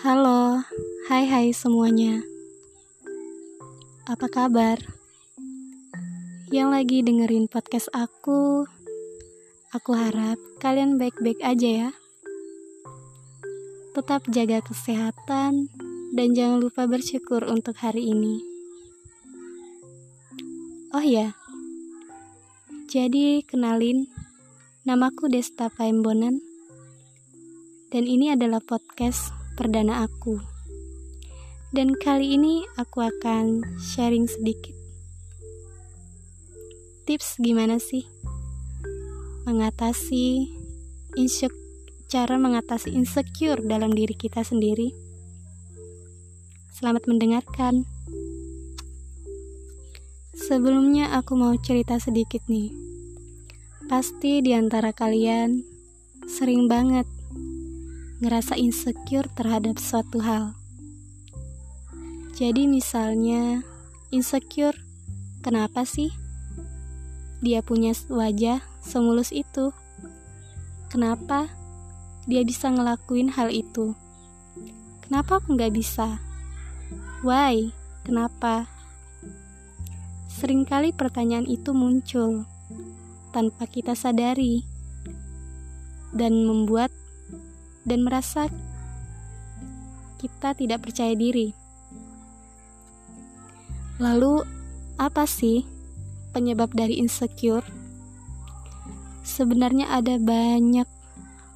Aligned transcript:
Hai 0.00 1.28
hai 1.28 1.52
semuanya. 1.52 2.24
Apa 4.08 4.32
kabar? 4.32 4.80
Yang 6.48 6.68
lagi 6.72 6.98
dengerin 7.04 7.44
podcast 7.52 7.92
aku 7.92 8.64
Aku 9.76 9.92
harap 9.92 10.40
kalian 10.56 10.96
baik-baik 10.96 11.44
aja 11.44 11.68
ya. 11.68 11.90
Tetap 13.92 14.24
jaga 14.32 14.64
kesehatan 14.64 15.68
Dan 16.16 16.32
jangan 16.32 16.64
lupa 16.64 16.88
bersyukur 16.88 17.44
untuk 17.44 17.76
hari 17.76 18.08
ini. 18.08 18.40
Oh 20.96 21.04
ya 21.04 21.36
Jadi 22.88 23.44
kenalin 23.44 24.08
Namaku 24.88 25.28
Desta 25.28 25.68
Paembonan 25.68 26.40
dan 27.90 28.06
ini 28.06 28.30
adalah 28.30 28.62
podcast 28.62 29.39
perdana 29.60 30.08
aku. 30.08 30.40
Dan 31.76 31.92
kali 31.92 32.40
ini 32.40 32.64
aku 32.80 33.04
akan 33.04 33.76
sharing 33.76 34.24
sedikit 34.24 34.80
tips 37.10 37.42
gimana 37.42 37.82
sih 37.82 38.06
mengatasi 39.42 40.46
cara 42.06 42.38
mengatasi 42.38 42.94
insecure 42.94 43.58
dalam 43.66 43.90
diri 43.90 44.14
kita 44.14 44.46
sendiri. 44.46 44.94
Selamat 46.70 47.10
mendengarkan. 47.10 47.82
Sebelumnya 50.38 51.18
aku 51.18 51.34
mau 51.34 51.50
cerita 51.58 51.98
sedikit 51.98 52.46
nih. 52.46 52.70
Pasti 53.90 54.38
di 54.38 54.54
antara 54.54 54.94
kalian 54.94 55.66
sering 56.30 56.70
banget 56.70 57.10
ngerasa 58.20 58.56
insecure 58.60 59.32
terhadap 59.32 59.80
suatu 59.80 60.20
hal. 60.20 60.52
Jadi 62.36 62.68
misalnya 62.68 63.64
insecure, 64.12 64.76
kenapa 65.40 65.88
sih 65.88 66.12
dia 67.40 67.64
punya 67.64 67.96
wajah 68.12 68.60
semulus 68.84 69.32
itu? 69.32 69.72
Kenapa 70.92 71.48
dia 72.28 72.44
bisa 72.44 72.68
ngelakuin 72.68 73.32
hal 73.32 73.48
itu? 73.48 73.96
Kenapa 75.04 75.40
aku 75.40 75.56
nggak 75.56 75.72
bisa? 75.72 76.20
Why? 77.24 77.72
Kenapa? 78.04 78.68
Seringkali 80.28 80.92
pertanyaan 80.92 81.48
itu 81.48 81.72
muncul 81.72 82.44
tanpa 83.32 83.68
kita 83.68 83.92
sadari 83.96 84.64
dan 86.16 86.44
membuat 86.44 86.88
dan 87.84 88.04
merasa 88.04 88.46
kita 90.20 90.52
tidak 90.52 90.84
percaya 90.84 91.16
diri. 91.16 91.56
Lalu, 94.00 94.44
apa 95.00 95.24
sih 95.24 95.64
penyebab 96.32 96.72
dari 96.72 97.00
insecure? 97.00 97.64
Sebenarnya 99.20 99.92
ada 99.92 100.16
banyak 100.16 100.88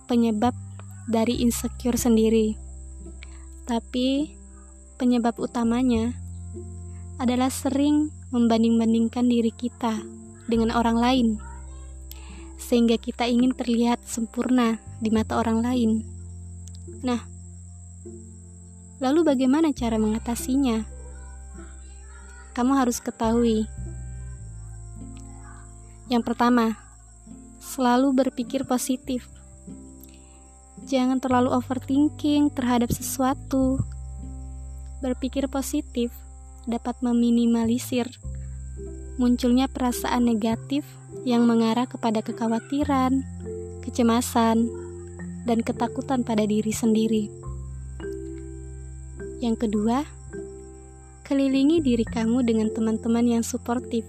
penyebab 0.05 0.53
dari 1.09 1.41
insecure 1.41 1.97
sendiri, 1.97 2.57
tapi 3.65 4.33
penyebab 5.01 5.37
utamanya 5.41 6.13
adalah 7.17 7.49
sering 7.49 8.13
membanding-bandingkan 8.33 9.25
diri 9.29 9.53
kita 9.53 10.05
dengan 10.45 10.73
orang 10.77 10.97
lain, 11.01 11.29
sehingga 12.61 13.01
kita 13.01 13.25
ingin 13.25 13.57
terlihat 13.57 14.05
sempurna 14.05 14.81
di 15.01 15.09
mata 15.09 15.41
orang 15.41 15.65
lain. 15.65 16.14
Nah, 17.05 17.21
lalu 18.97 19.21
bagaimana 19.29 19.77
cara 19.77 20.01
mengatasinya? 20.01 20.89
Kamu 22.57 22.73
harus 22.81 22.97
ketahui. 23.05 23.69
Yang 26.09 26.23
pertama, 26.25 26.81
selalu 27.61 28.25
berpikir 28.25 28.65
positif. 28.65 29.29
Jangan 30.89 31.21
terlalu 31.21 31.53
overthinking 31.53 32.49
terhadap 32.57 32.89
sesuatu. 32.89 33.85
Berpikir 35.05 35.45
positif 35.53 36.09
dapat 36.65 36.97
meminimalisir 37.05 38.09
munculnya 39.15 39.71
perasaan 39.71 40.27
negatif 40.27 40.83
yang 41.23 41.47
mengarah 41.47 41.87
kepada 41.87 42.21
kekhawatiran, 42.25 43.23
kecemasan, 43.87 44.67
dan 45.45 45.61
ketakutan 45.61 46.25
pada 46.25 46.45
diri 46.49 46.73
sendiri. 46.73 47.29
Yang 49.45 49.69
kedua, 49.69 50.09
kelilingi 51.25 51.85
diri 51.85 52.05
kamu 52.05 52.45
dengan 52.45 52.73
teman-teman 52.73 53.25
yang 53.29 53.45
suportif. 53.45 54.05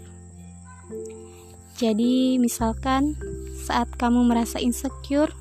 Jadi, 1.75 2.39
misalkan 2.39 3.19
saat 3.67 3.91
kamu 3.99 4.31
merasa 4.31 4.63
insecure, 4.63 5.31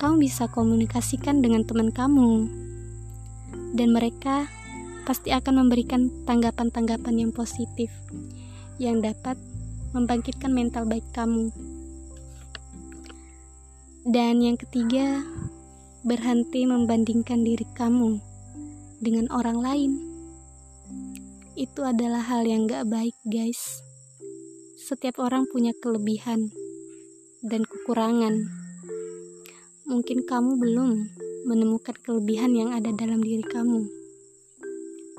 kamu 0.00 0.24
bisa 0.24 0.48
komunikasikan 0.48 1.44
dengan 1.44 1.68
teman 1.68 1.92
kamu, 1.92 2.48
dan 3.76 3.92
mereka 3.92 4.48
pasti 5.04 5.34
akan 5.34 5.66
memberikan 5.66 6.08
tanggapan-tanggapan 6.24 7.28
yang 7.28 7.32
positif 7.34 7.90
yang 8.80 9.02
dapat 9.04 9.36
membangkitkan 9.92 10.48
mental 10.48 10.88
baik 10.88 11.04
kamu. 11.12 11.52
Dan 14.02 14.42
yang 14.42 14.58
ketiga, 14.58 15.22
berhenti 16.02 16.66
membandingkan 16.66 17.46
diri 17.46 17.62
kamu 17.78 18.18
dengan 18.98 19.30
orang 19.30 19.62
lain. 19.62 19.92
Itu 21.54 21.86
adalah 21.86 22.26
hal 22.26 22.42
yang 22.42 22.66
gak 22.66 22.90
baik, 22.90 23.14
guys. 23.22 23.78
Setiap 24.74 25.22
orang 25.22 25.46
punya 25.46 25.70
kelebihan 25.78 26.50
dan 27.46 27.62
kekurangan. 27.62 28.42
Mungkin 29.86 30.26
kamu 30.26 30.58
belum 30.58 30.90
menemukan 31.46 31.94
kelebihan 32.02 32.54
yang 32.54 32.70
ada 32.74 32.90
dalam 32.94 33.22
diri 33.22 33.42
kamu, 33.42 33.82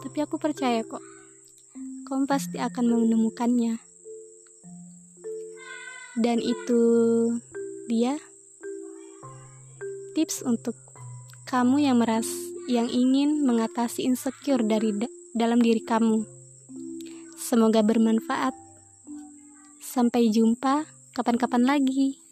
tapi 0.04 0.20
aku 0.20 0.36
percaya 0.36 0.84
kok, 0.84 1.04
kamu 2.08 2.28
pasti 2.28 2.60
akan 2.60 3.08
menemukannya. 3.08 3.80
Dan 6.20 6.44
itu 6.44 6.84
dia 7.88 8.20
tips 10.16 10.46
untuk 10.46 10.78
kamu 11.50 11.90
yang 11.90 12.00
meras 12.00 12.30
yang 12.72 12.88
ingin 12.88 13.44
mengatasi 13.44 14.08
insecure 14.08 14.64
dari 14.64 14.96
da 14.96 15.08
dalam 15.36 15.60
diri 15.60 15.84
kamu. 15.84 16.24
Semoga 17.36 17.84
bermanfaat. 17.84 18.56
Sampai 19.84 20.32
jumpa 20.32 20.88
kapan-kapan 21.12 21.68
lagi. 21.68 22.23